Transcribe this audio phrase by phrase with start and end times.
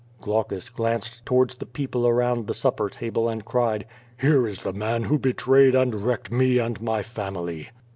[0.17, 3.85] ^' Glaucus glanced towards the people around the supper table and cried:
[4.19, 7.69] "Here is the man who betrayed and wrecked me and my family."